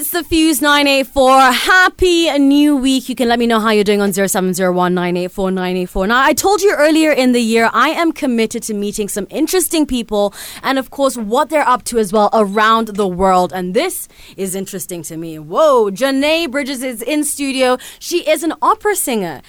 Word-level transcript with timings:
It's 0.00 0.12
the 0.12 0.24
Fuse 0.24 0.62
984. 0.62 1.52
Happy 1.52 2.30
new 2.38 2.74
week. 2.74 3.10
You 3.10 3.14
can 3.14 3.28
let 3.28 3.38
me 3.38 3.46
know 3.46 3.60
how 3.60 3.68
you're 3.68 3.84
doing 3.84 4.00
on 4.00 4.14
0701 4.14 4.94
984 4.94 5.50
984. 5.50 6.06
Now, 6.06 6.24
I 6.24 6.32
told 6.32 6.62
you 6.62 6.74
earlier 6.74 7.12
in 7.12 7.32
the 7.32 7.40
year, 7.42 7.68
I 7.74 7.90
am 7.90 8.10
committed 8.12 8.62
to 8.62 8.72
meeting 8.72 9.10
some 9.10 9.26
interesting 9.28 9.84
people 9.84 10.32
and, 10.62 10.78
of 10.78 10.88
course, 10.88 11.18
what 11.18 11.50
they're 11.50 11.68
up 11.68 11.84
to 11.84 11.98
as 11.98 12.14
well 12.14 12.30
around 12.32 12.88
the 12.88 13.06
world. 13.06 13.52
And 13.52 13.74
this 13.74 14.08
is 14.38 14.54
interesting 14.54 15.02
to 15.02 15.18
me. 15.18 15.38
Whoa, 15.38 15.90
J'Nai 15.90 16.50
Bridges 16.50 16.82
is 16.82 17.02
in 17.02 17.22
studio. 17.22 17.76
She 17.98 18.26
is 18.26 18.42
an 18.42 18.54
opera 18.62 18.96
singer. 18.96 19.42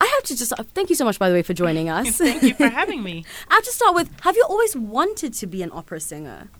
I 0.00 0.06
have 0.06 0.22
to 0.24 0.36
just 0.36 0.52
uh, 0.52 0.62
thank 0.74 0.90
you 0.90 0.96
so 0.96 1.04
much, 1.04 1.18
by 1.18 1.28
the 1.28 1.34
way, 1.34 1.42
for 1.42 1.54
joining 1.54 1.88
us. 1.88 2.16
thank 2.18 2.44
you 2.44 2.54
for 2.54 2.68
having 2.68 3.02
me. 3.02 3.24
I 3.50 3.54
have 3.54 3.64
to 3.64 3.72
start 3.72 3.96
with 3.96 4.10
Have 4.20 4.36
you 4.36 4.46
always 4.48 4.76
wanted 4.76 5.34
to 5.34 5.46
be 5.48 5.60
an 5.60 5.70
opera 5.72 5.98
singer? 5.98 6.50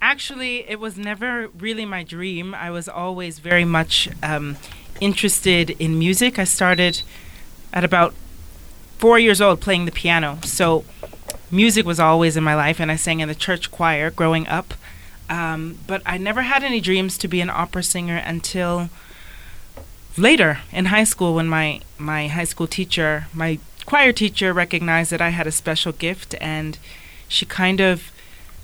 Actually, 0.00 0.68
it 0.68 0.80
was 0.80 0.96
never 0.96 1.48
really 1.48 1.84
my 1.84 2.02
dream. 2.02 2.54
I 2.54 2.70
was 2.70 2.88
always 2.88 3.38
very 3.38 3.64
much 3.64 4.08
um, 4.22 4.56
interested 5.00 5.70
in 5.70 5.98
music. 5.98 6.38
I 6.38 6.44
started 6.44 7.02
at 7.72 7.84
about 7.84 8.14
four 8.98 9.18
years 9.18 9.40
old 9.40 9.60
playing 9.60 9.84
the 9.84 9.92
piano. 9.92 10.38
So, 10.44 10.84
music 11.50 11.84
was 11.86 12.00
always 12.00 12.36
in 12.36 12.44
my 12.44 12.54
life, 12.54 12.80
and 12.80 12.90
I 12.90 12.96
sang 12.96 13.20
in 13.20 13.28
the 13.28 13.34
church 13.34 13.70
choir 13.70 14.10
growing 14.10 14.46
up. 14.46 14.74
Um, 15.28 15.78
but 15.86 16.02
I 16.06 16.16
never 16.16 16.42
had 16.42 16.64
any 16.64 16.80
dreams 16.80 17.18
to 17.18 17.28
be 17.28 17.40
an 17.40 17.50
opera 17.50 17.82
singer 17.82 18.16
until 18.16 18.88
later 20.16 20.60
in 20.72 20.86
high 20.86 21.04
school 21.04 21.34
when 21.34 21.48
my, 21.48 21.80
my 21.98 22.28
high 22.28 22.44
school 22.44 22.66
teacher, 22.66 23.26
my 23.34 23.58
choir 23.84 24.12
teacher, 24.12 24.52
recognized 24.52 25.10
that 25.12 25.20
I 25.20 25.30
had 25.30 25.46
a 25.46 25.52
special 25.52 25.92
gift, 25.92 26.34
and 26.40 26.78
she 27.28 27.44
kind 27.46 27.80
of 27.80 28.10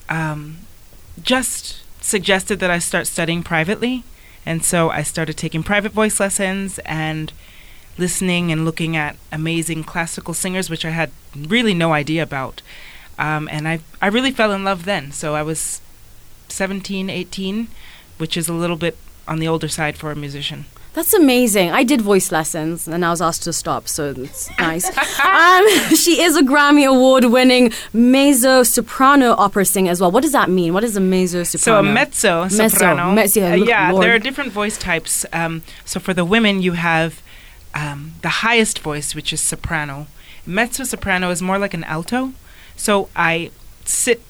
um, 0.09 0.59
just 1.23 1.83
suggested 2.03 2.61
that 2.61 2.71
I 2.71 2.79
start 2.79 3.07
studying 3.07 3.43
privately. 3.43 4.05
And 4.47 4.65
so 4.65 4.91
I 4.91 5.03
started 5.03 5.37
taking 5.37 5.63
private 5.63 5.93
voice 5.93 6.21
lessons 6.21 6.79
and 6.81 7.33
listening 7.97 8.53
and 8.53 8.65
looking 8.65 8.97
at 8.97 9.17
amazing 9.33 9.85
classical 9.85 10.35
singers, 10.35 10.69
which 10.69 10.85
I 10.85 10.91
had 10.91 11.11
really 11.37 11.75
no 11.75 11.93
idea 11.93 12.23
about. 12.23 12.61
Um, 13.19 13.49
and 13.51 13.69
I, 13.69 13.81
I 14.03 14.09
really 14.09 14.33
fell 14.33 14.53
in 14.53 14.65
love 14.65 14.85
then. 14.85 15.13
So 15.13 15.35
I 15.35 15.43
was 15.43 15.81
17, 16.49 17.09
18, 17.09 17.69
which 18.19 18.37
is 18.37 18.49
a 18.49 18.53
little 18.53 18.77
bit 18.77 18.97
on 19.27 19.39
the 19.39 19.49
older 19.49 19.69
side 19.69 19.97
for 19.97 20.11
a 20.11 20.17
musician. 20.17 20.67
That's 20.95 21.13
amazing. 21.13 21.73
I 21.73 21.83
did 21.83 22.01
voice 22.01 22.31
lessons 22.31 22.87
and 22.87 23.05
I 23.05 23.11
was 23.11 23.21
asked 23.21 23.43
to 23.43 23.53
stop, 23.53 23.89
so 23.89 24.15
it's 24.17 24.49
nice. 24.59 24.87
um, 25.19 25.67
she 25.97 26.23
is 26.23 26.37
a 26.37 26.43
Grammy 26.43 26.89
Award 26.89 27.25
winning 27.25 27.73
mezzo 27.93 28.63
soprano 28.63 29.33
opera 29.33 29.65
singer 29.65 29.91
as 29.91 30.01
well. 30.01 30.13
What 30.13 30.23
does 30.23 30.31
that 30.33 30.49
mean? 30.49 30.73
What 30.73 30.85
is 30.85 30.97
a 30.97 31.01
mezzo 31.01 31.43
soprano? 31.43 31.83
So, 31.83 31.91
a 31.91 31.93
mezzo 31.93 32.49
soprano. 32.49 33.13
Mezzo, 33.13 33.43
uh, 33.43 33.55
yeah, 33.57 33.91
Lord. 33.91 34.05
there 34.05 34.15
are 34.15 34.21
different 34.21 34.53
voice 34.53 34.79
types. 34.79 35.27
Um, 35.33 35.63
so, 35.85 35.99
for 35.99 36.15
the 36.15 36.25
women, 36.25 36.63
you 36.63 36.73
have 36.73 37.21
um, 37.75 38.15
the 38.23 38.29
highest 38.29 38.79
voice, 38.79 39.17
which 39.17 39.33
is 39.33 39.41
soprano. 39.41 40.07
Mezzo 40.47 40.85
soprano 40.85 41.31
is 41.31 41.43
more 41.43 41.59
like 41.59 41.75
an 41.75 41.83
alto. 41.85 42.33
So, 42.77 43.09
I 43.17 43.51
sit 43.85 44.23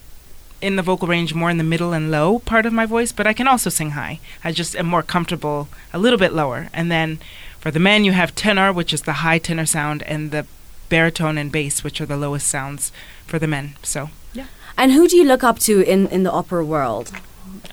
in 0.65 0.77
the 0.77 0.83
vocal 0.83 1.07
range 1.07 1.35
more 1.35 1.51
in 1.51 1.59
the 1.59 1.65
middle 1.65 1.93
and 1.93 2.11
low 2.11 2.39
part 2.39 2.65
of 2.65 2.73
my 2.73 2.87
voice, 2.87 3.13
but 3.13 3.27
I 3.27 3.35
can 3.35 3.47
also 3.47 3.69
sing 3.69 3.91
high. 3.91 4.19
I 4.43 4.51
just 4.51 4.75
am 4.75 4.87
more 4.87 5.03
comfortable 5.03 5.69
a 5.93 5.99
little 5.99 6.19
bit 6.19 6.33
lower. 6.33 6.69
And 6.73 6.91
then 6.91 7.19
for 7.61 7.71
the 7.71 7.79
men, 7.79 8.05
you 8.05 8.13
have 8.13 8.35
tenor, 8.35 8.73
which 8.73 8.93
is 8.95 9.03
the 9.03 9.25
high 9.25 9.39
tenor 9.39 9.67
sound, 9.67 10.03
and 10.05 10.31
the 10.31 10.47
baritone 10.89 11.37
and 11.37 11.53
bass, 11.53 11.85
which 11.85 12.01
are 12.01 12.07
the 12.07 12.17
lowest 12.17 12.49
sounds 12.49 12.93
for 13.27 13.39
the 13.39 13.47
men. 13.47 13.75
So, 13.83 14.09
yeah. 14.33 14.47
And 14.79 14.93
who 14.93 15.07
do 15.07 15.17
you 15.17 15.25
look 15.25 15.45
up 15.45 15.59
to 15.61 15.83
in, 15.83 16.09
in 16.09 16.23
the 16.23 16.33
opera 16.33 16.65
world? 16.65 17.13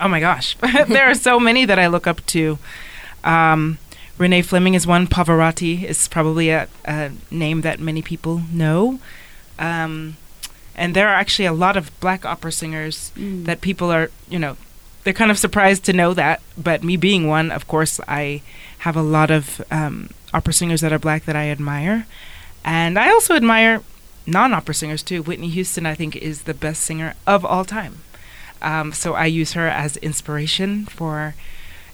Oh 0.02 0.10
my 0.10 0.20
gosh. 0.20 0.58
there 0.88 1.10
are 1.10 1.16
so 1.16 1.40
many 1.40 1.66
that 1.66 1.80
I 1.80 1.88
look 1.88 2.08
up 2.08 2.26
to. 2.28 2.60
Um, 3.24 3.78
Renee 4.18 4.42
Fleming 4.42 4.74
is 4.74 4.86
one. 4.86 5.08
Pavarotti 5.08 5.84
is 5.84 6.08
probably 6.10 6.50
a, 6.50 6.68
a 6.86 7.12
name 7.32 7.62
that 7.62 7.80
many 7.80 8.02
people 8.02 8.42
know. 8.52 9.00
Um, 9.58 10.18
and 10.76 10.96
there 10.96 11.08
are 11.10 11.16
actually 11.16 11.46
a 11.46 11.54
lot 11.54 11.78
of 11.78 11.98
black 12.00 12.26
opera 12.26 12.52
singers 12.52 13.12
mm. 13.16 13.46
that 13.46 13.62
people 13.62 13.92
are, 13.92 14.10
you 14.30 14.40
know, 14.40 14.58
they're 15.04 15.14
kind 15.14 15.32
of 15.32 15.38
surprised 15.38 15.84
to 15.86 15.94
know 15.94 16.14
that. 16.14 16.42
But 16.58 16.84
me 16.84 16.98
being 16.98 17.28
one, 17.28 17.52
of 17.52 17.68
course, 17.68 18.00
I 18.08 18.42
have 18.80 18.96
a 18.96 19.02
lot 19.02 19.32
of 19.32 19.62
um, 19.72 20.10
opera 20.34 20.54
singers 20.54 20.82
that 20.82 20.94
are 20.94 21.00
black 21.00 21.26
that 21.26 21.36
I 21.36 21.50
admire, 21.50 22.08
and 22.64 22.98
I 22.98 23.10
also 23.10 23.36
admire 23.36 23.84
non-opera 24.26 24.74
singers 24.74 25.04
too. 25.04 25.24
Whitney 25.24 25.50
Houston, 25.50 25.86
I 25.86 25.96
think, 25.96 26.16
is 26.16 26.44
the 26.44 26.54
best 26.54 26.82
singer 26.84 27.16
of 27.26 27.44
all 27.44 27.66
time. 27.66 28.00
Um, 28.62 28.94
so 28.94 29.14
I 29.14 29.26
use 29.26 29.54
her 29.54 29.68
as 29.68 29.98
inspiration 29.98 30.86
for 30.86 31.34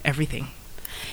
everything. 0.04 0.50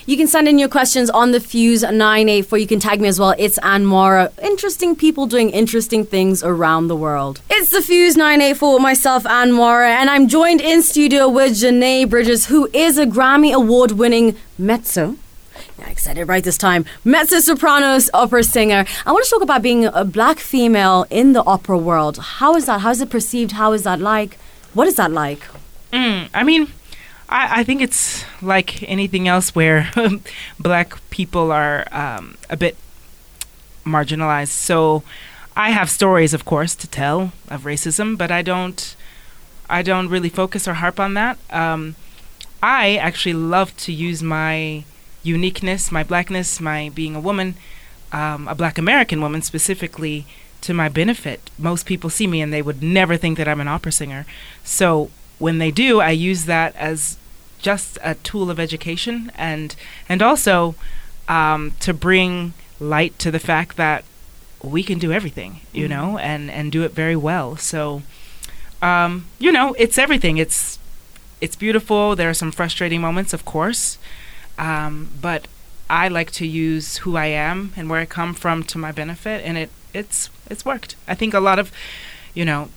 You 0.05 0.17
can 0.17 0.27
send 0.27 0.47
in 0.47 0.59
your 0.59 0.69
questions 0.69 1.09
on 1.09 1.31
the 1.31 1.39
Fuse 1.39 1.81
984. 1.81 2.57
You 2.57 2.67
can 2.67 2.79
tag 2.79 3.01
me 3.01 3.07
as 3.07 3.19
well. 3.19 3.33
It's 3.37 3.57
Anne 3.59 3.85
Mara. 3.85 4.31
Interesting 4.41 4.95
people 4.95 5.25
doing 5.27 5.49
interesting 5.49 6.05
things 6.05 6.43
around 6.43 6.87
the 6.87 6.95
world. 6.95 7.41
It's 7.49 7.69
the 7.69 7.81
Fuse 7.81 8.15
984 8.15 8.73
with 8.73 8.81
myself, 8.81 9.25
Anne 9.25 9.51
Mara, 9.51 9.91
and 9.91 10.09
I'm 10.09 10.27
joined 10.27 10.61
in 10.61 10.81
studio 10.81 11.27
with 11.27 11.53
J'Nai 11.53 12.09
Bridges, 12.09 12.47
who 12.47 12.69
is 12.73 12.97
a 12.97 13.05
Grammy 13.05 13.53
Award 13.53 13.93
winning 13.93 14.35
mezzo. 14.57 15.17
Yeah, 15.79 15.87
I 15.87 15.93
said 15.95 16.17
it 16.17 16.25
right 16.25 16.43
this 16.43 16.57
time. 16.57 16.85
Mezzo 17.03 17.39
sopranos 17.39 18.09
opera 18.13 18.43
singer. 18.43 18.85
I 19.05 19.11
want 19.11 19.25
to 19.25 19.29
talk 19.29 19.41
about 19.41 19.61
being 19.61 19.85
a 19.85 20.05
black 20.05 20.39
female 20.39 21.05
in 21.09 21.33
the 21.33 21.43
opera 21.43 21.77
world. 21.77 22.17
How 22.17 22.55
is 22.55 22.65
that? 22.67 22.81
How 22.81 22.91
is 22.91 23.01
it 23.01 23.09
perceived? 23.09 23.53
How 23.53 23.73
is 23.73 23.83
that 23.83 23.99
like? 23.99 24.37
What 24.73 24.87
is 24.87 24.95
that 24.95 25.11
like? 25.11 25.41
Mm, 25.91 26.29
I 26.33 26.43
mean, 26.43 26.71
I, 27.29 27.61
I 27.61 27.63
think 27.63 27.81
it's 27.81 28.25
like 28.41 28.87
anything 28.89 29.27
else 29.27 29.55
where 29.55 29.89
black 30.59 30.97
people 31.09 31.51
are 31.51 31.85
um, 31.91 32.37
a 32.49 32.57
bit 32.57 32.77
marginalized. 33.85 34.49
So 34.49 35.03
I 35.55 35.69
have 35.71 35.89
stories, 35.89 36.33
of 36.33 36.45
course, 36.45 36.75
to 36.75 36.87
tell 36.87 37.31
of 37.49 37.63
racism, 37.63 38.17
but 38.17 38.31
I 38.31 38.41
don't. 38.41 38.95
I 39.67 39.81
don't 39.81 40.09
really 40.09 40.29
focus 40.29 40.67
or 40.67 40.75
harp 40.75 40.99
on 40.99 41.15
that. 41.15 41.39
Um, 41.49 41.95
I 42.61 42.97
actually 42.97 43.33
love 43.33 43.75
to 43.77 43.91
use 43.91 44.21
my 44.21 44.83
uniqueness, 45.23 45.91
my 45.91 46.03
blackness, 46.03 46.61
my 46.61 46.89
being 46.93 47.15
a 47.15 47.19
woman, 47.19 47.55
um, 48.11 48.47
a 48.47 48.53
black 48.53 48.77
American 48.77 49.21
woman 49.21 49.41
specifically, 49.41 50.27
to 50.61 50.73
my 50.73 50.87
benefit. 50.87 51.49
Most 51.57 51.87
people 51.87 52.11
see 52.11 52.27
me 52.27 52.41
and 52.41 52.53
they 52.53 52.61
would 52.61 52.83
never 52.83 53.17
think 53.17 53.39
that 53.39 53.47
I'm 53.47 53.59
an 53.59 53.67
opera 53.67 53.91
singer. 53.91 54.27
So 54.63 55.09
when 55.39 55.57
they 55.57 55.71
do, 55.71 55.99
I 55.99 56.11
use 56.11 56.45
that 56.45 56.75
as 56.75 57.17
just 57.59 57.97
a 58.03 58.15
tool 58.15 58.51
of 58.51 58.59
education 58.59 59.31
and 59.35 59.75
and 60.07 60.21
also 60.21 60.75
um, 61.27 61.73
to 61.79 61.93
bring 61.93 62.53
light 62.79 63.17
to 63.19 63.31
the 63.31 63.39
fact 63.39 63.77
that 63.77 64.03
we 64.61 64.83
can 64.83 64.99
do 64.99 65.11
everything, 65.11 65.61
you 65.73 65.87
mm-hmm. 65.87 65.93
know, 65.93 66.17
and 66.17 66.51
and 66.51 66.71
do 66.71 66.83
it 66.83 66.91
very 66.91 67.15
well. 67.15 67.57
So, 67.57 68.03
um, 68.81 69.25
you 69.39 69.51
know, 69.51 69.75
it's 69.77 69.97
everything. 69.97 70.37
It's 70.37 70.79
it's 71.41 71.55
beautiful. 71.55 72.15
There 72.15 72.29
are 72.29 72.33
some 72.33 72.51
frustrating 72.51 73.01
moments, 73.01 73.33
of 73.33 73.45
course, 73.45 73.97
um, 74.57 75.09
but 75.21 75.47
I 75.89 76.07
like 76.07 76.31
to 76.31 76.47
use 76.47 76.97
who 76.97 77.15
I 77.15 77.27
am 77.27 77.73
and 77.75 77.89
where 77.89 77.99
I 77.99 78.05
come 78.05 78.33
from 78.33 78.63
to 78.63 78.77
my 78.77 78.91
benefit, 78.91 79.43
and 79.43 79.57
it 79.57 79.69
it's 79.93 80.29
it's 80.49 80.65
worked. 80.65 80.95
I 81.07 81.15
think 81.15 81.33
a 81.33 81.39
lot 81.39 81.59
of, 81.59 81.71
you 82.33 82.45
know, 82.45 82.69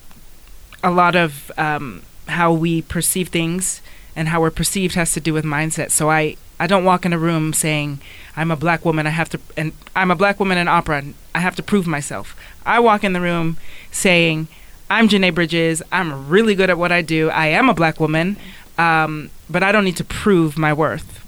a 0.83 0.91
lot 0.91 1.15
of 1.15 1.51
um, 1.57 2.03
how 2.31 2.51
we 2.51 2.81
perceive 2.81 3.29
things 3.29 3.81
and 4.15 4.29
how 4.29 4.41
we're 4.41 4.51
perceived 4.51 4.95
has 4.95 5.11
to 5.13 5.19
do 5.19 5.33
with 5.33 5.45
mindset. 5.45 5.91
So 5.91 6.09
I 6.09 6.35
I 6.59 6.67
don't 6.67 6.83
walk 6.83 7.05
in 7.05 7.13
a 7.13 7.17
room 7.17 7.53
saying 7.53 7.99
I'm 8.35 8.51
a 8.51 8.57
black 8.57 8.83
woman. 8.83 9.07
I 9.07 9.11
have 9.11 9.29
to 9.29 9.39
and 9.55 9.71
I'm 9.95 10.11
a 10.11 10.15
black 10.15 10.39
woman 10.39 10.57
in 10.57 10.67
opera. 10.67 11.03
I 11.33 11.39
have 11.39 11.55
to 11.55 11.63
prove 11.63 11.87
myself. 11.87 12.35
I 12.65 12.79
walk 12.79 13.03
in 13.03 13.13
the 13.13 13.21
room 13.21 13.57
saying 13.91 14.47
I'm 14.89 15.07
J'Nai 15.07 15.33
Bridges. 15.33 15.83
I'm 15.91 16.27
really 16.27 16.55
good 16.55 16.69
at 16.69 16.77
what 16.77 16.91
I 16.91 17.01
do. 17.01 17.29
I 17.29 17.47
am 17.47 17.69
a 17.69 17.73
black 17.73 17.99
woman, 17.99 18.37
um, 18.77 19.29
but 19.49 19.63
I 19.63 19.71
don't 19.71 19.83
need 19.83 19.97
to 19.97 20.03
prove 20.03 20.57
my 20.57 20.73
worth. 20.73 21.23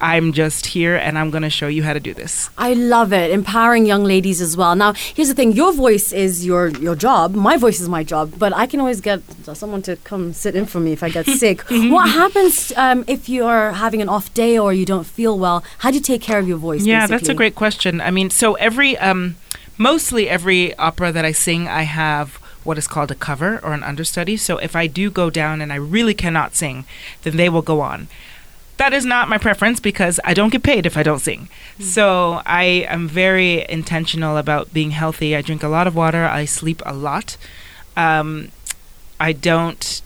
I'm 0.00 0.32
just 0.32 0.66
here 0.66 0.96
and 0.96 1.18
I'm 1.18 1.30
going 1.30 1.42
to 1.42 1.50
show 1.50 1.68
you 1.68 1.82
how 1.82 1.92
to 1.92 2.00
do 2.00 2.14
this. 2.14 2.50
I 2.56 2.74
love 2.74 3.12
it. 3.12 3.30
Empowering 3.30 3.86
young 3.86 4.04
ladies 4.04 4.40
as 4.40 4.56
well. 4.56 4.74
Now, 4.76 4.92
here's 4.92 5.28
the 5.28 5.34
thing 5.34 5.52
your 5.52 5.72
voice 5.72 6.12
is 6.12 6.46
your, 6.46 6.68
your 6.68 6.94
job. 6.94 7.34
My 7.34 7.56
voice 7.56 7.80
is 7.80 7.88
my 7.88 8.04
job, 8.04 8.34
but 8.38 8.52
I 8.54 8.66
can 8.66 8.80
always 8.80 9.00
get 9.00 9.22
someone 9.44 9.82
to 9.82 9.96
come 9.96 10.32
sit 10.32 10.54
in 10.54 10.66
for 10.66 10.80
me 10.80 10.92
if 10.92 11.02
I 11.02 11.08
get 11.08 11.26
sick. 11.42 11.62
what 11.68 12.10
happens 12.10 12.72
um, 12.76 13.04
if 13.06 13.28
you're 13.28 13.72
having 13.72 14.00
an 14.00 14.08
off 14.08 14.32
day 14.34 14.58
or 14.58 14.72
you 14.72 14.84
don't 14.84 15.06
feel 15.06 15.38
well? 15.38 15.64
How 15.78 15.90
do 15.90 15.96
you 15.96 16.02
take 16.02 16.22
care 16.22 16.38
of 16.38 16.46
your 16.46 16.58
voice? 16.58 16.84
Yeah, 16.84 17.00
basically? 17.00 17.16
that's 17.16 17.28
a 17.28 17.34
great 17.34 17.54
question. 17.54 18.00
I 18.00 18.10
mean, 18.10 18.30
so 18.30 18.54
every, 18.54 18.96
um, 18.98 19.36
mostly 19.76 20.28
every 20.28 20.76
opera 20.76 21.12
that 21.12 21.24
I 21.24 21.32
sing, 21.32 21.66
I 21.66 21.82
have 21.82 22.36
what 22.64 22.78
is 22.78 22.86
called 22.86 23.10
a 23.10 23.14
cover 23.14 23.58
or 23.62 23.72
an 23.72 23.82
understudy. 23.82 24.36
So 24.36 24.58
if 24.58 24.76
I 24.76 24.86
do 24.86 25.10
go 25.10 25.30
down 25.30 25.60
and 25.60 25.72
I 25.72 25.76
really 25.76 26.14
cannot 26.14 26.54
sing, 26.54 26.84
then 27.22 27.36
they 27.36 27.48
will 27.48 27.62
go 27.62 27.80
on 27.80 28.08
that 28.78 28.92
is 28.92 29.04
not 29.04 29.28
my 29.28 29.38
preference 29.38 29.78
because 29.80 30.18
I 30.24 30.34
don't 30.34 30.50
get 30.50 30.62
paid 30.62 30.86
if 30.86 30.96
I 30.96 31.02
don't 31.02 31.18
sing. 31.20 31.48
Mm. 31.78 31.84
So 31.84 32.42
I 32.46 32.86
am 32.88 33.06
very 33.08 33.64
intentional 33.68 34.36
about 34.36 34.72
being 34.72 34.92
healthy. 34.92 35.36
I 35.36 35.42
drink 35.42 35.62
a 35.62 35.68
lot 35.68 35.86
of 35.86 35.94
water. 35.94 36.24
I 36.24 36.44
sleep 36.46 36.80
a 36.86 36.94
lot. 36.94 37.36
Um, 37.96 38.48
I 39.20 39.32
don't 39.32 40.00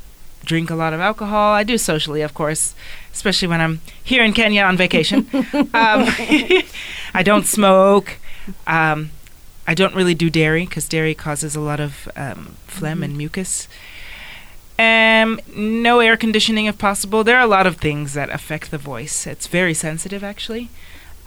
drink 0.45 0.71
a 0.71 0.75
lot 0.75 0.93
of 0.93 1.01
alcohol. 1.01 1.53
I 1.53 1.63
do 1.65 1.79
socially, 1.79 2.23
of 2.23 2.35
course, 2.35 2.75
especially 3.13 3.49
when 3.49 3.61
I'm 3.61 3.81
here 4.03 4.25
in 4.25 4.33
Kenya 4.33 4.63
on 4.65 4.77
vacation. 4.77 5.29
um, 5.33 5.69
I 7.15 7.23
don't 7.23 7.47
smoke. 7.47 8.19
Um, 8.67 9.11
I 9.67 9.75
don't 9.75 9.95
really 9.95 10.15
do 10.15 10.29
dairy 10.31 10.65
because 10.65 10.89
dairy 10.89 11.15
causes 11.15 11.55
a 11.55 11.61
lot 11.61 11.79
of 11.79 12.09
um, 12.17 12.57
phlegm 12.67 12.95
Mm-hmm. 12.97 13.03
and 13.05 13.17
mucus. 13.19 13.69
Um, 14.79 15.41
no 15.55 16.01
air 16.01 16.17
conditioning 16.17 16.67
if 16.67 16.79
possible. 16.79 17.25
There 17.25 17.37
are 17.37 17.43
a 17.43 17.47
lot 17.47 17.67
of 17.67 17.77
things 17.77 18.15
that 18.15 18.31
affect 18.31 18.71
the 18.71 18.79
voice. 18.79 19.27
It's 19.27 19.47
very 19.47 19.75
sensitive, 19.75 20.25
actually. 20.25 20.71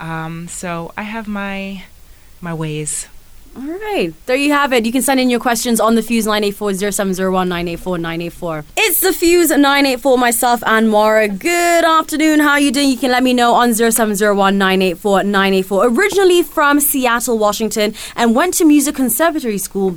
Um, 0.00 0.48
so 0.48 0.92
I 0.96 1.02
have 1.02 1.26
my 1.26 1.84
my 2.40 2.52
ways. 2.52 3.08
All 3.56 3.62
right. 3.62 4.12
There 4.26 4.36
you 4.36 4.52
have 4.52 4.74
it. 4.74 4.84
You 4.84 4.92
can 4.92 5.00
send 5.00 5.18
in 5.18 5.30
your 5.30 5.40
questions 5.40 5.80
on 5.80 5.94
the 5.94 6.02
Fuse 6.02 6.26
984 6.26 6.74
0701 6.92 7.48
984 7.48 7.98
984. 7.98 8.64
It's 8.76 9.00
the 9.00 9.14
Fuse 9.14 9.48
984, 9.48 10.18
myself 10.18 10.62
and 10.66 10.90
Mara. 10.90 11.26
Good 11.26 11.84
afternoon. 11.84 12.40
How 12.40 12.50
are 12.50 12.60
you 12.60 12.70
doing? 12.70 12.90
You 12.90 12.98
can 12.98 13.10
let 13.10 13.22
me 13.22 13.32
know 13.32 13.54
on 13.54 13.72
0701 13.72 14.58
984 14.58 15.22
984. 15.22 15.86
Originally 15.86 16.42
from 16.42 16.80
Seattle, 16.80 17.38
Washington, 17.38 17.94
and 18.14 18.34
went 18.34 18.52
to 18.54 18.66
Music 18.66 18.94
Conservatory 18.94 19.58
School 19.58 19.96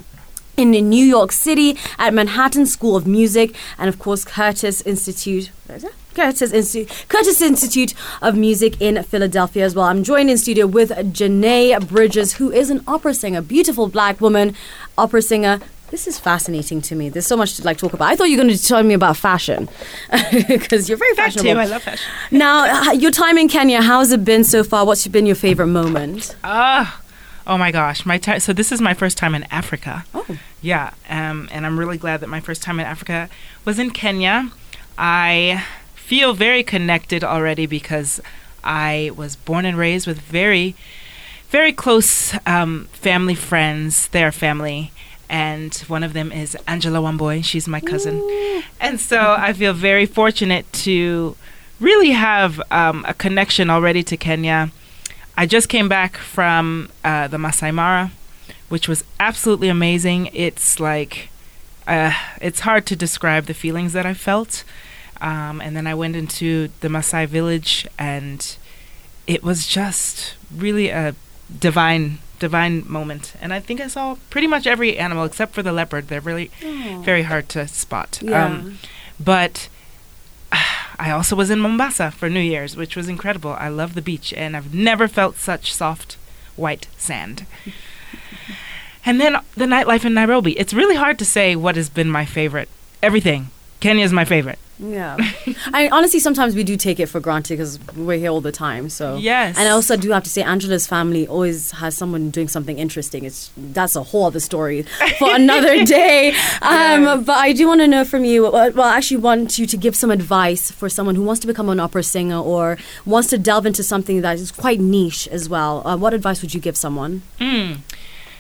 in 0.60 0.72
New 0.90 1.06
York 1.06 1.32
City 1.32 1.78
at 1.98 2.14
Manhattan 2.14 2.66
School 2.66 2.96
of 2.96 3.08
Music 3.08 3.56
and 3.78 3.88
of 3.90 3.98
course 3.98 4.26
Curtis 4.26 4.82
Institute. 4.82 5.52
what 5.68 5.78
is 5.78 5.84
it? 5.86 5.94
Curtis 6.16 6.52
Institute, 6.52 7.06
Curtis 7.08 7.42
Institute 7.42 7.94
of 8.22 8.36
Music 8.36 8.80
in 8.82 9.02
Philadelphia 9.04 9.64
as 9.64 9.74
well. 9.76 9.86
I'm 9.86 10.04
joined 10.04 10.30
in 10.30 10.38
studio 10.38 10.68
with 10.68 10.90
J'Nai 10.90 11.88
Bridges, 11.88 12.34
who 12.34 12.52
is 12.52 12.70
an 12.70 12.84
opera 12.88 13.14
singer, 13.14 13.42
beautiful 13.42 13.88
black 13.88 14.20
woman, 14.20 14.54
opera 14.98 15.22
singer. 15.22 15.60
This 15.92 16.08
is 16.08 16.20
fascinating 16.20 16.82
to 16.82 16.96
me. 16.96 17.10
There's 17.10 17.26
so 17.26 17.38
much 17.38 17.56
to 17.58 17.64
like 17.64 17.78
talk 17.78 17.94
about. 17.94 18.10
I 18.12 18.16
thought 18.16 18.26
you 18.30 18.38
were 18.38 18.44
going 18.44 18.56
to 18.56 18.62
tell 18.64 18.84
me 18.84 18.94
about 18.94 19.18
fashion 19.18 19.70
because 20.48 20.90
you're 20.90 20.98
very 20.98 21.16
fashionable. 21.16 21.54
too. 21.54 21.60
I 21.60 21.66
love 21.66 21.84
fashion. 21.84 22.06
now, 22.32 22.92
your 22.92 23.12
time 23.12 23.38
in 23.38 23.48
Kenya, 23.48 23.82
how's 23.82 24.12
it 24.12 24.26
been 24.26 24.44
so 24.44 24.64
far? 24.64 24.86
What's 24.86 25.08
been 25.08 25.26
your 25.26 25.36
favorite 25.36 25.68
moment? 25.68 26.36
Ah, 26.44 27.02
oh 27.48 27.58
my 27.58 27.72
gosh, 27.72 28.06
my 28.06 28.18
time. 28.18 28.40
So 28.40 28.52
this 28.54 28.72
is 28.72 28.82
my 28.82 28.94
first 28.94 29.18
time 29.18 29.34
in 29.36 29.44
Africa. 29.46 30.04
Oh. 30.14 30.26
Yeah, 30.62 30.94
um, 31.10 31.48
and 31.52 31.66
I'm 31.66 31.80
really 31.80 31.98
glad 31.98 32.20
that 32.20 32.28
my 32.28 32.40
first 32.40 32.62
time 32.62 32.80
in 32.80 32.86
Africa 32.86 33.30
was 33.66 33.80
in 33.80 33.92
Kenya. 33.92 34.52
I 34.98 35.66
feel 35.96 36.34
very 36.34 36.64
connected 36.64 37.24
already 37.24 37.66
because 37.66 38.20
I 38.64 39.12
was 39.16 39.36
born 39.36 39.66
and 39.66 39.78
raised 39.78 40.06
with 40.06 40.20
very, 40.20 40.76
very 41.50 41.72
close 41.72 42.36
um, 42.46 42.90
family 42.92 43.36
friends. 43.36 44.10
Their 44.10 44.32
family. 44.32 44.92
And 45.30 45.76
one 45.88 46.04
of 46.04 46.14
them 46.14 46.32
is 46.32 46.58
Angela 46.68 47.00
Wambui. 47.00 47.44
She's 47.46 47.68
my 47.68 47.80
cousin. 47.80 48.20
And 48.80 49.00
so 49.00 49.36
I 49.38 49.54
feel 49.54 49.74
very 49.74 50.08
fortunate 50.08 50.72
to 50.74 51.36
really 51.80 52.10
have 52.12 52.60
um, 52.72 53.06
a 53.08 53.14
connection 53.14 53.70
already 53.70 54.02
to 54.04 54.18
Kenya. 54.18 54.72
I 55.38 55.46
just 55.46 55.70
came 55.70 55.88
back 55.88 56.18
from 56.18 56.90
uh, 57.04 57.28
the 57.28 57.38
Masai 57.38 57.72
Mara, 57.72 58.12
which 58.70 58.88
was 58.88 59.04
absolutely 59.20 59.68
amazing. 59.68 60.30
It's 60.34 60.80
like, 60.80 61.30
uh, 61.88 62.14
it's 62.42 62.62
hard 62.62 62.86
to 62.88 62.96
describe 62.96 63.46
the 63.46 63.54
feelings 63.54 63.94
that 63.94 64.06
I 64.06 64.14
felt. 64.14 64.64
Um, 65.22 65.60
and 65.60 65.76
then 65.76 65.86
I 65.86 65.96
went 65.96 66.16
into 66.16 66.70
the 66.80 66.88
Maasai 66.88 67.28
village, 67.28 67.88
and 67.98 68.56
it 69.28 69.44
was 69.44 69.68
just 69.68 70.36
really 70.56 70.90
a 70.90 71.14
divine, 71.60 72.20
divine 72.40 72.90
moment. 72.90 73.34
And 73.42 73.54
I 73.54 73.60
think 73.60 73.82
I 73.82 73.88
saw 73.88 74.16
pretty 74.30 74.48
much 74.48 74.66
every 74.66 74.98
animal 74.98 75.26
except 75.26 75.54
for 75.54 75.64
the 75.64 75.74
leopard. 75.74 76.08
They're 76.08 76.22
really 76.22 76.52
very 77.04 77.24
hard 77.24 77.50
to 77.50 77.68
spot. 77.68 78.20
Yeah. 78.22 78.46
Um, 78.46 78.78
but 79.20 79.68
I 80.52 81.12
also 81.12 81.36
was 81.36 81.50
in 81.50 81.60
Mombasa 81.60 82.12
for 82.12 82.30
New 82.30 82.40
Year's, 82.40 82.78
which 82.78 82.96
was 82.96 83.10
incredible. 83.10 83.52
I 83.60 83.68
love 83.68 83.94
the 83.94 84.02
beach, 84.02 84.34
and 84.34 84.56
I've 84.56 84.74
never 84.74 85.08
felt 85.08 85.36
such 85.36 85.74
soft 85.74 86.16
white 86.56 86.88
sand. 86.98 87.46
And 89.06 89.20
then 89.20 89.38
the 89.56 89.66
nightlife 89.66 90.06
in 90.06 90.14
Nairobi. 90.14 90.58
It's 90.60 90.74
really 90.74 90.96
hard 90.96 91.18
to 91.20 91.26
say 91.26 91.56
what 91.56 91.76
has 91.76 91.90
been 91.90 92.10
my 92.10 92.26
favorite. 92.26 92.70
Everything. 93.02 93.48
Kenya 93.80 94.04
is 94.04 94.12
my 94.12 94.26
favorite. 94.26 94.60
Yeah. 94.78 95.18
I 95.74 95.90
honestly 95.90 96.20
sometimes 96.22 96.56
we 96.56 96.64
do 96.64 96.78
take 96.78 97.00
it 97.02 97.08
for 97.08 97.20
granted 97.20 97.58
because 97.58 97.80
we're 97.96 98.18
here 98.18 98.30
all 98.30 98.40
the 98.42 98.52
time. 98.52 98.90
So 98.90 99.18
Yes. 99.18 99.58
And 99.58 99.68
I 99.68 99.72
also 99.72 99.98
do 99.98 100.12
have 100.12 100.24
to 100.24 100.30
say 100.30 100.42
Angela's 100.42 100.88
family 100.88 101.28
always 101.28 101.72
has 101.72 101.98
someone 101.98 102.30
doing 102.30 102.48
something 102.48 102.80
interesting. 102.80 103.26
It's 103.26 103.52
that's 103.58 103.96
a 103.98 104.04
whole 104.04 104.26
other 104.26 104.40
story 104.40 104.84
for 105.18 105.34
another 105.36 105.84
day. 105.86 106.30
Um, 106.62 107.04
Yes. 107.04 107.26
But 107.26 107.38
I 107.38 107.52
do 107.54 107.68
want 107.68 107.82
to 107.82 107.88
know 107.88 108.06
from 108.06 108.24
you. 108.24 108.44
Well, 108.44 108.72
well, 108.72 108.88
I 108.88 108.98
actually 108.98 109.18
want 109.18 109.58
you 109.60 109.66
to 109.66 109.78
give 109.78 109.96
some 109.96 110.12
advice 110.12 110.72
for 110.72 110.88
someone 110.90 111.16
who 111.16 111.24
wants 111.24 111.42
to 111.42 111.48
become 111.48 111.68
an 111.70 111.80
opera 111.80 112.04
singer 112.04 112.40
or 112.40 112.78
wants 113.06 113.30
to 113.30 113.38
delve 113.38 113.66
into 113.66 113.84
something 113.84 114.22
that 114.22 114.36
is 114.40 114.52
quite 114.52 114.80
niche 114.80 115.28
as 115.28 115.50
well. 115.50 115.86
Uh, 115.86 115.98
what 115.98 116.14
advice 116.14 116.42
would 116.42 116.54
you 116.54 116.62
give 116.62 116.78
someone? 116.78 117.22
Mm. 117.40 117.80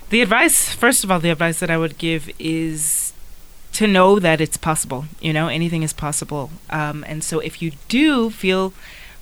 The 0.09 0.21
advice, 0.21 0.73
first 0.73 1.03
of 1.03 1.11
all, 1.11 1.19
the 1.19 1.29
advice 1.29 1.59
that 1.59 1.69
I 1.69 1.77
would 1.77 1.99
give 1.99 2.31
is 2.39 3.13
to 3.73 3.85
know 3.85 4.19
that 4.19 4.41
it's 4.41 4.57
possible. 4.57 5.05
You 5.21 5.33
know, 5.33 5.47
anything 5.47 5.83
is 5.83 5.93
possible. 5.93 6.49
Um, 6.71 7.05
and 7.07 7.23
so 7.23 7.39
if 7.39 7.61
you 7.61 7.71
do 7.87 8.31
feel 8.31 8.73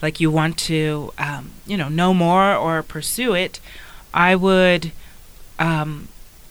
like 0.01 0.21
you 0.21 0.31
want 0.31 0.57
to, 0.59 1.11
um, 1.17 1.51
you 1.65 1.75
know, 1.75 1.89
know 1.89 2.13
more 2.13 2.55
or 2.55 2.81
pursue 2.83 3.33
it, 3.33 3.59
I 4.13 4.35
would 4.35 4.93
um, 5.59 6.07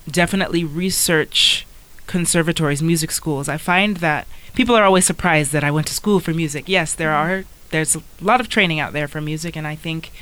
definitely 0.07 0.65
research 0.65 1.67
conservatories, 2.07 2.83
music 2.83 3.13
schools. 3.13 3.49
I 3.49 3.57
find 3.57 3.97
that 3.99 4.27
people 4.55 4.75
are 4.75 4.85
always 4.85 5.07
surprised 5.07 5.53
that 5.53 5.65
I 5.65 5.71
went 5.71 5.87
to 5.87 5.95
school 5.95 6.21
for 6.21 6.35
music. 6.35 6.69
Yes, 6.69 6.95
there 6.95 7.13
are. 7.13 7.45
There's 7.71 7.97
a 7.97 8.03
lot 8.21 8.41
of 8.41 8.49
training 8.51 8.81
out 8.81 8.93
there 8.93 9.09
for 9.09 9.21
music, 9.23 9.57
and 9.57 9.67
I 9.67 9.75
think 9.75 10.13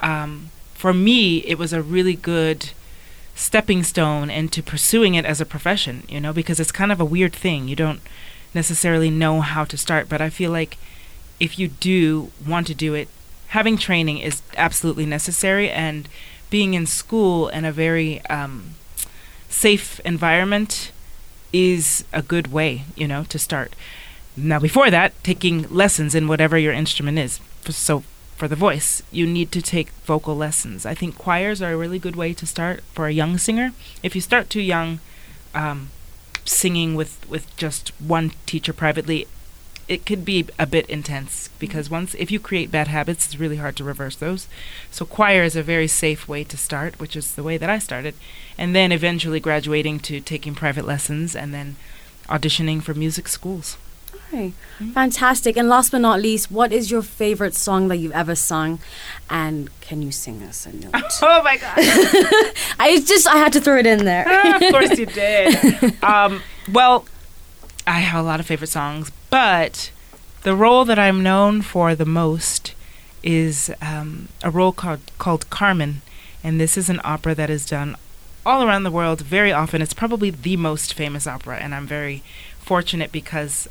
um, 0.00 0.50
for 0.74 0.94
me, 0.94 1.38
it 1.38 1.58
was 1.58 1.72
a 1.72 1.82
really 1.82 2.14
good 2.14 2.70
stepping 3.38 3.84
stone 3.84 4.30
into 4.30 4.62
pursuing 4.62 5.14
it 5.14 5.24
as 5.24 5.40
a 5.40 5.46
profession, 5.46 6.02
you 6.08 6.20
know, 6.20 6.32
because 6.32 6.58
it's 6.58 6.72
kind 6.72 6.90
of 6.90 7.00
a 7.00 7.04
weird 7.04 7.32
thing. 7.32 7.68
You 7.68 7.76
don't 7.76 8.00
necessarily 8.52 9.10
know 9.10 9.40
how 9.40 9.64
to 9.64 9.78
start, 9.78 10.08
but 10.08 10.20
I 10.20 10.28
feel 10.28 10.50
like 10.50 10.76
if 11.38 11.56
you 11.56 11.68
do 11.68 12.32
want 12.44 12.66
to 12.66 12.74
do 12.74 12.94
it, 12.94 13.08
having 13.48 13.78
training 13.78 14.18
is 14.18 14.42
absolutely 14.56 15.06
necessary, 15.06 15.70
and 15.70 16.08
being 16.50 16.74
in 16.74 16.84
school 16.84 17.48
in 17.48 17.64
a 17.64 17.70
very 17.70 18.20
um, 18.26 18.74
safe 19.48 20.00
environment 20.00 20.90
is 21.52 22.04
a 22.12 22.22
good 22.22 22.48
way, 22.48 22.82
you 22.96 23.06
know, 23.06 23.22
to 23.24 23.38
start. 23.38 23.74
Now, 24.36 24.58
before 24.58 24.90
that, 24.90 25.12
taking 25.22 25.62
lessons 25.72 26.14
in 26.14 26.26
whatever 26.26 26.58
your 26.58 26.72
instrument 26.72 27.18
is. 27.18 27.38
So, 27.68 28.02
for 28.38 28.46
the 28.46 28.54
voice, 28.54 29.02
you 29.10 29.26
need 29.26 29.50
to 29.50 29.60
take 29.60 29.90
vocal 30.06 30.36
lessons. 30.36 30.86
I 30.86 30.94
think 30.94 31.18
choirs 31.18 31.60
are 31.60 31.72
a 31.72 31.76
really 31.76 31.98
good 31.98 32.14
way 32.14 32.32
to 32.34 32.46
start 32.46 32.84
for 32.94 33.08
a 33.08 33.12
young 33.12 33.36
singer. 33.36 33.72
If 34.00 34.14
you 34.14 34.20
start 34.20 34.48
too 34.48 34.62
young, 34.62 35.00
um, 35.56 35.90
singing 36.44 36.94
with, 36.94 37.28
with 37.28 37.54
just 37.56 37.88
one 38.00 38.30
teacher 38.46 38.72
privately, 38.72 39.26
it 39.88 40.06
could 40.06 40.24
be 40.24 40.46
a 40.56 40.66
bit 40.66 40.88
intense 40.88 41.48
because 41.58 41.90
once 41.90 42.14
if 42.14 42.30
you 42.30 42.38
create 42.38 42.70
bad 42.70 42.86
habits, 42.86 43.26
it's 43.26 43.40
really 43.40 43.56
hard 43.56 43.74
to 43.76 43.84
reverse 43.84 44.14
those. 44.14 44.46
So 44.92 45.04
choir 45.04 45.42
is 45.42 45.56
a 45.56 45.62
very 45.62 45.88
safe 45.88 46.28
way 46.28 46.44
to 46.44 46.56
start, 46.56 47.00
which 47.00 47.16
is 47.16 47.34
the 47.34 47.42
way 47.42 47.56
that 47.56 47.70
I 47.70 47.80
started, 47.80 48.14
and 48.56 48.72
then 48.72 48.92
eventually 48.92 49.40
graduating 49.40 49.98
to 50.00 50.20
taking 50.20 50.54
private 50.54 50.86
lessons 50.86 51.34
and 51.34 51.52
then 51.52 51.74
auditioning 52.28 52.82
for 52.84 52.94
music 52.94 53.26
schools. 53.26 53.78
Okay. 54.28 54.52
Fantastic. 54.92 55.56
And 55.56 55.68
last 55.68 55.90
but 55.90 55.98
not 56.00 56.20
least, 56.20 56.50
what 56.50 56.72
is 56.72 56.90
your 56.90 57.02
favorite 57.02 57.54
song 57.54 57.88
that 57.88 57.96
you've 57.96 58.12
ever 58.12 58.34
sung? 58.34 58.78
And 59.30 59.70
can 59.80 60.02
you 60.02 60.12
sing 60.12 60.42
us 60.42 60.66
a 60.66 60.72
note? 60.72 60.94
Oh 61.22 61.42
my 61.42 61.56
god! 61.56 61.74
I 62.78 63.02
just 63.04 63.26
I 63.26 63.36
had 63.38 63.52
to 63.54 63.60
throw 63.60 63.78
it 63.78 63.86
in 63.86 64.04
there. 64.04 64.26
of 64.56 64.60
course 64.70 64.98
you 64.98 65.06
did. 65.06 66.02
Um, 66.02 66.42
well, 66.70 67.06
I 67.86 68.00
have 68.00 68.20
a 68.20 68.26
lot 68.26 68.38
of 68.38 68.46
favorite 68.46 68.68
songs, 68.68 69.10
but 69.30 69.90
the 70.42 70.54
role 70.54 70.84
that 70.84 70.98
I'm 70.98 71.22
known 71.22 71.62
for 71.62 71.94
the 71.94 72.04
most 72.04 72.74
is 73.22 73.70
um, 73.82 74.28
a 74.42 74.50
role 74.50 74.72
called 74.72 75.00
called 75.18 75.48
Carmen, 75.50 76.02
and 76.44 76.60
this 76.60 76.76
is 76.76 76.88
an 76.88 77.00
opera 77.02 77.34
that 77.34 77.50
is 77.50 77.66
done 77.66 77.96
all 78.46 78.62
around 78.62 78.84
the 78.84 78.90
world 78.90 79.22
very 79.22 79.52
often. 79.52 79.82
It's 79.82 79.94
probably 79.94 80.30
the 80.30 80.56
most 80.56 80.94
famous 80.94 81.26
opera, 81.26 81.56
and 81.58 81.74
I'm 81.74 81.86
very 81.86 82.22
fortunate 82.60 83.10
because 83.10 83.68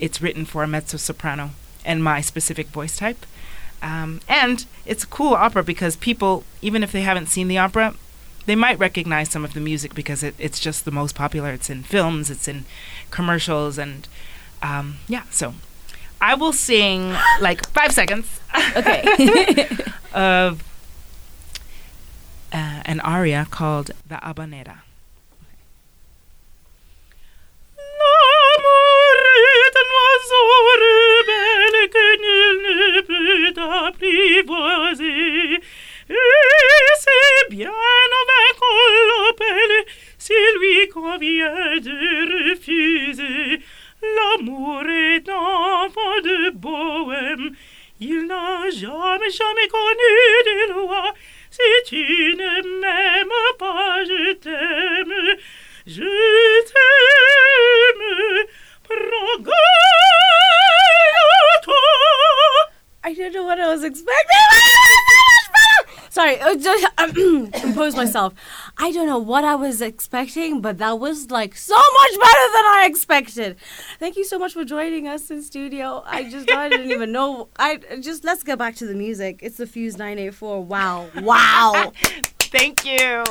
it's 0.00 0.20
written 0.20 0.44
for 0.44 0.62
a 0.62 0.66
mezzo 0.66 0.96
soprano 0.96 1.50
and 1.84 2.02
my 2.02 2.20
specific 2.20 2.68
voice 2.68 2.96
type. 2.96 3.24
Um, 3.82 4.20
and 4.28 4.66
it's 4.84 5.04
a 5.04 5.06
cool 5.06 5.34
opera 5.34 5.62
because 5.62 5.96
people, 5.96 6.44
even 6.60 6.82
if 6.82 6.92
they 6.92 7.02
haven't 7.02 7.26
seen 7.26 7.48
the 7.48 7.58
opera, 7.58 7.94
they 8.46 8.56
might 8.56 8.78
recognize 8.78 9.30
some 9.30 9.44
of 9.44 9.52
the 9.54 9.60
music 9.60 9.94
because 9.94 10.22
it, 10.22 10.34
it's 10.38 10.58
just 10.60 10.84
the 10.84 10.90
most 10.90 11.14
popular. 11.14 11.52
It's 11.52 11.70
in 11.70 11.82
films, 11.82 12.30
it's 12.30 12.48
in 12.48 12.64
commercials, 13.10 13.78
and 13.78 14.08
um, 14.62 14.96
yeah. 15.08 15.24
So 15.30 15.54
I 16.20 16.34
will 16.34 16.52
sing 16.52 17.14
like 17.40 17.66
five 17.72 17.92
seconds 17.92 18.40
Okay. 18.76 19.68
of 20.14 20.62
uh, 22.52 22.82
an 22.84 23.00
aria 23.00 23.46
called 23.50 23.92
the 24.06 24.16
Habanera. 24.16 24.78
Nul 32.22 32.56
ne 32.66 33.00
peut 33.02 33.60
apprivoiser. 33.60 35.60
Et 36.10 36.96
c'est 36.98 37.48
bien 37.50 37.70
en 37.70 38.24
vain 38.26 38.50
qu'on 38.58 39.32
lui 40.58 40.88
convient 40.88 41.78
de 41.78 42.50
refuser. 42.50 43.60
L'amour 44.02 44.82
est 44.88 45.28
enfant 45.28 46.20
de 46.22 46.50
bohème, 46.50 47.54
il 48.00 48.26
n'a 48.26 48.68
jamais, 48.70 49.30
jamais 49.30 49.68
connu 49.68 50.42
de 50.46 50.72
loi. 50.72 51.14
Si 51.50 51.60
tu 51.86 52.34
ne 52.36 52.62
Sorry, 66.10 66.40
uh, 66.40 66.56
just 66.56 66.86
compose 67.62 67.94
myself. 67.94 68.34
I 68.76 68.90
don't 68.90 69.06
know 69.06 69.18
what 69.18 69.44
I 69.44 69.54
was 69.54 69.80
expecting, 69.80 70.60
but 70.60 70.78
that 70.78 70.98
was 70.98 71.30
like 71.30 71.56
so 71.56 71.76
much 71.76 72.10
better 72.10 72.46
than 72.52 72.64
I 72.66 72.86
expected. 72.90 73.56
Thank 74.00 74.16
you 74.16 74.24
so 74.24 74.38
much 74.38 74.52
for 74.52 74.64
joining 74.64 75.06
us 75.06 75.30
in 75.30 75.40
studio. 75.40 76.02
I 76.04 76.28
just 76.28 76.50
I 76.50 76.68
didn't 76.68 76.90
even 76.90 77.12
know. 77.12 77.48
I 77.58 77.76
just 78.00 78.24
let's 78.24 78.42
get 78.42 78.58
back 78.58 78.74
to 78.76 78.86
the 78.86 78.94
music. 78.94 79.38
It's 79.40 79.58
the 79.58 79.68
Fuse 79.68 79.96
984. 79.96 80.64
Wow, 80.64 81.08
wow. 81.22 81.92
Thank 82.40 82.84
you. 82.84 83.24